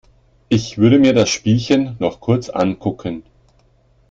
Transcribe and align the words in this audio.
Ich 0.49 0.79
würde 0.79 0.97
mir 0.97 1.13
das 1.13 1.29
Spielchen 1.29 1.95
noch 1.99 2.21
kurz 2.21 2.49
ankucken. 2.49 3.21